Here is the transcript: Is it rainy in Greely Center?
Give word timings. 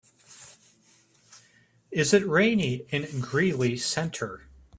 Is 1.91 2.11
it 2.11 2.25
rainy 2.25 2.87
in 2.89 3.19
Greely 3.21 3.77
Center? 3.77 4.47